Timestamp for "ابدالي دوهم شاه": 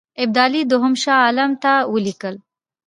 0.23-1.19